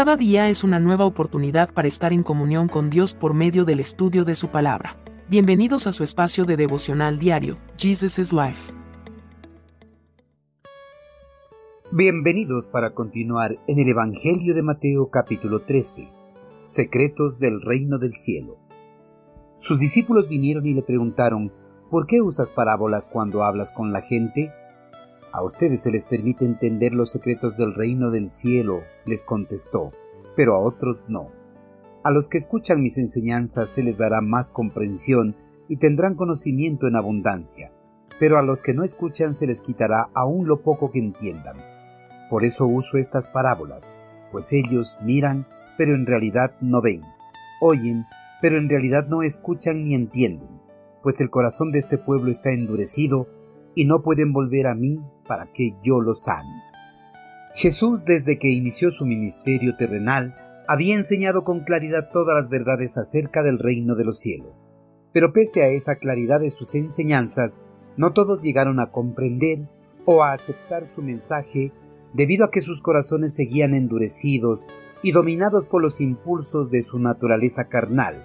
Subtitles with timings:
[0.00, 3.80] Cada día es una nueva oportunidad para estar en comunión con Dios por medio del
[3.80, 4.96] estudio de su palabra.
[5.28, 8.72] Bienvenidos a su espacio de devocional diario, Jesus is Life.
[11.92, 16.08] Bienvenidos para continuar en el Evangelio de Mateo capítulo 13,
[16.64, 18.56] Secretos del Reino del Cielo.
[19.58, 21.52] Sus discípulos vinieron y le preguntaron,
[21.90, 24.50] ¿por qué usas parábolas cuando hablas con la gente?
[25.32, 29.92] A ustedes se les permite entender los secretos del reino del cielo, les contestó,
[30.34, 31.28] pero a otros no.
[32.02, 35.36] A los que escuchan mis enseñanzas se les dará más comprensión
[35.68, 37.70] y tendrán conocimiento en abundancia,
[38.18, 41.56] pero a los que no escuchan se les quitará aún lo poco que entiendan.
[42.28, 43.94] Por eso uso estas parábolas,
[44.32, 45.46] pues ellos miran,
[45.78, 47.02] pero en realidad no ven,
[47.60, 48.04] oyen,
[48.42, 50.60] pero en realidad no escuchan ni entienden,
[51.04, 53.28] pues el corazón de este pueblo está endurecido
[53.74, 56.48] y no pueden volver a mí para que yo los sane.
[57.54, 60.34] Jesús desde que inició su ministerio terrenal
[60.68, 64.66] había enseñado con claridad todas las verdades acerca del reino de los cielos.
[65.12, 67.60] Pero pese a esa claridad de sus enseñanzas,
[67.96, 69.68] no todos llegaron a comprender
[70.04, 71.72] o a aceptar su mensaje
[72.12, 74.66] debido a que sus corazones seguían endurecidos
[75.02, 78.24] y dominados por los impulsos de su naturaleza carnal,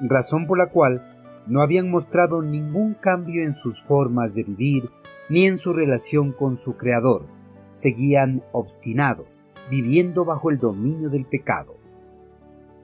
[0.00, 1.17] razón por la cual
[1.48, 4.90] no habían mostrado ningún cambio en sus formas de vivir
[5.28, 7.26] ni en su relación con su Creador.
[7.70, 11.76] Seguían obstinados, viviendo bajo el dominio del pecado.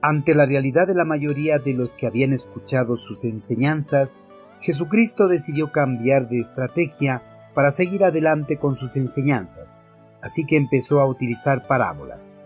[0.01, 4.17] Ante la realidad de la mayoría de los que habían escuchado sus enseñanzas,
[4.61, 9.79] Jesucristo decidió cambiar de estrategia para seguir adelante con sus enseñanzas,
[10.21, 12.39] así que empezó a utilizar parábolas.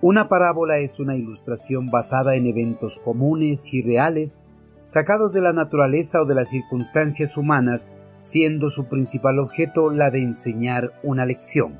[0.00, 4.40] Una parábola es una ilustración basada en eventos comunes y reales
[4.86, 10.22] sacados de la naturaleza o de las circunstancias humanas, siendo su principal objeto la de
[10.22, 11.76] enseñar una lección.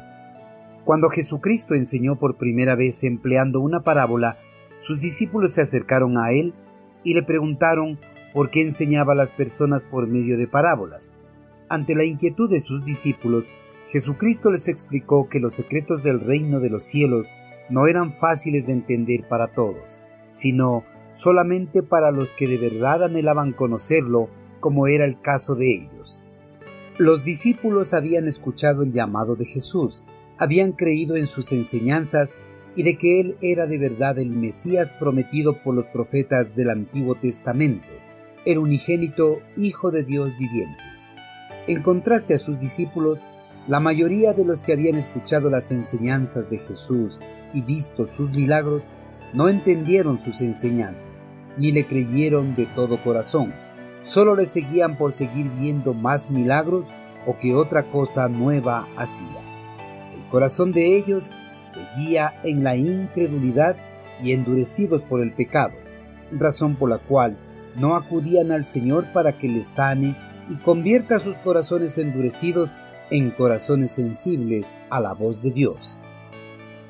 [0.84, 4.38] Cuando Jesucristo enseñó por primera vez empleando una parábola,
[4.80, 6.52] sus discípulos se acercaron a él
[7.04, 8.00] y le preguntaron
[8.34, 11.14] por qué enseñaba a las personas por medio de parábolas.
[11.68, 13.52] Ante la inquietud de sus discípulos,
[13.88, 17.32] Jesucristo les explicó que los secretos del reino de los cielos
[17.70, 20.84] no eran fáciles de entender para todos, sino
[21.16, 24.28] solamente para los que de verdad anhelaban conocerlo,
[24.60, 26.24] como era el caso de ellos.
[26.98, 30.04] Los discípulos habían escuchado el llamado de Jesús,
[30.38, 32.36] habían creído en sus enseñanzas
[32.74, 37.14] y de que Él era de verdad el Mesías prometido por los profetas del Antiguo
[37.14, 37.88] Testamento,
[38.44, 40.82] el unigénito Hijo de Dios viviente.
[41.66, 43.24] En contraste a sus discípulos,
[43.66, 47.20] la mayoría de los que habían escuchado las enseñanzas de Jesús
[47.54, 48.88] y visto sus milagros
[49.32, 51.26] no entendieron sus enseñanzas,
[51.56, 53.52] ni le creyeron de todo corazón.
[54.04, 56.86] Solo le seguían por seguir viendo más milagros
[57.26, 59.40] o que otra cosa nueva hacía.
[60.14, 63.76] El corazón de ellos seguía en la incredulidad
[64.22, 65.74] y endurecidos por el pecado,
[66.32, 67.36] razón por la cual
[67.76, 70.16] no acudían al Señor para que les sane
[70.48, 72.76] y convierta sus corazones endurecidos
[73.10, 76.02] en corazones sensibles a la voz de Dios.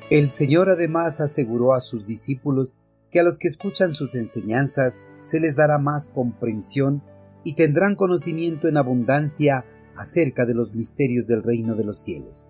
[0.09, 2.75] El Señor además aseguró a sus discípulos
[3.11, 7.03] que a los que escuchan sus enseñanzas se les dará más comprensión
[7.43, 9.65] y tendrán conocimiento en abundancia
[9.97, 12.45] acerca de los misterios del reino de los cielos.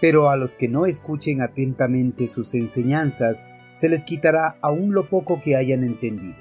[0.00, 5.42] Pero a los que no escuchen atentamente sus enseñanzas se les quitará aún lo poco
[5.42, 6.38] que hayan entendido.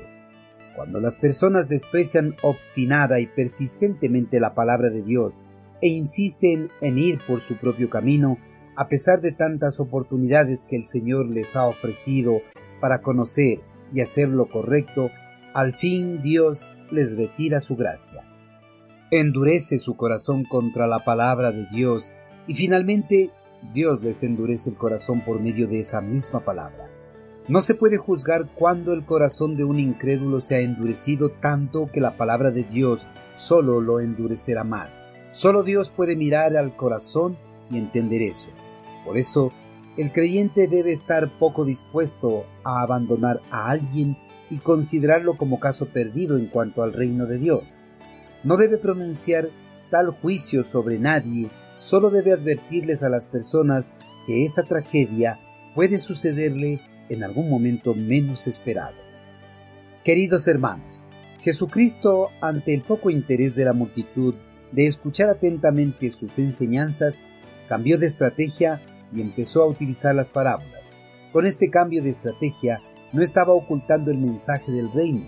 [0.78, 5.42] Cuando las personas desprecian obstinada y persistentemente la palabra de Dios
[5.82, 8.38] e insisten en ir por su propio camino,
[8.78, 12.42] a pesar de tantas oportunidades que el Señor les ha ofrecido
[12.80, 13.60] para conocer
[13.92, 15.10] y hacer lo correcto,
[15.56, 18.24] al fin Dios les retira su gracia.
[19.10, 22.14] Endurece su corazón contra la palabra de Dios
[22.46, 23.32] y finalmente
[23.74, 26.92] Dios les endurece el corazón por medio de esa misma palabra.
[27.48, 32.00] No se puede juzgar cuando el corazón de un incrédulo se ha endurecido tanto que
[32.00, 33.08] la palabra de Dios
[33.38, 35.04] solo lo endurecerá más.
[35.32, 37.40] Solo Dios puede mirar al corazón
[37.72, 38.52] y entender eso.
[39.08, 39.54] Por eso,
[39.96, 44.18] el creyente debe estar poco dispuesto a abandonar a alguien
[44.50, 47.80] y considerarlo como caso perdido en cuanto al reino de Dios.
[48.44, 49.48] No debe pronunciar
[49.90, 51.50] tal juicio sobre nadie,
[51.80, 53.94] solo debe advertirles a las personas
[54.26, 55.40] que esa tragedia
[55.74, 58.98] puede sucederle en algún momento menos esperado.
[60.04, 61.06] Queridos hermanos,
[61.40, 64.36] Jesucristo, ante el poco interés de la multitud
[64.74, 67.22] de escuchar atentamente sus enseñanzas,
[67.70, 68.82] cambió de estrategia
[69.14, 70.98] y empezó a utilizar las parábolas.
[71.32, 72.82] Con este cambio de estrategia
[73.14, 75.26] no estaba ocultando el mensaje del reino,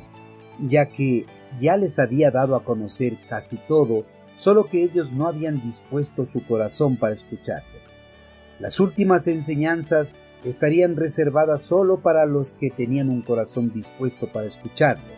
[0.59, 1.25] ya que
[1.59, 4.05] ya les había dado a conocer casi todo,
[4.35, 7.79] solo que ellos no habían dispuesto su corazón para escucharlo.
[8.59, 15.13] Las últimas enseñanzas estarían reservadas solo para los que tenían un corazón dispuesto para escucharlo,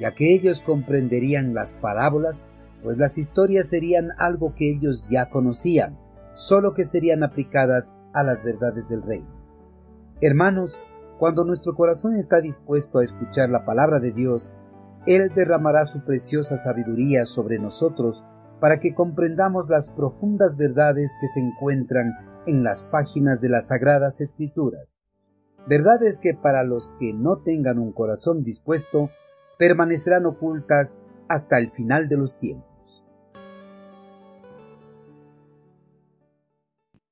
[0.00, 2.46] ya que ellos comprenderían las parábolas,
[2.82, 5.98] pues las historias serían algo que ellos ya conocían,
[6.34, 9.28] solo que serían aplicadas a las verdades del reino.
[10.20, 10.80] Hermanos,
[11.18, 14.54] cuando nuestro corazón está dispuesto a escuchar la palabra de Dios,
[15.06, 18.24] Él derramará su preciosa sabiduría sobre nosotros
[18.60, 22.12] para que comprendamos las profundas verdades que se encuentran
[22.46, 25.02] en las páginas de las Sagradas Escrituras.
[25.68, 29.10] Verdades que para los que no tengan un corazón dispuesto
[29.58, 30.98] permanecerán ocultas
[31.28, 32.71] hasta el final de los tiempos.